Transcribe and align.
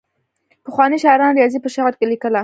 پخوانیو 0.65 1.01
شاعرانو 1.03 1.37
ریاضي 1.37 1.59
په 1.61 1.69
شعر 1.75 1.91
لیکله. 2.11 2.39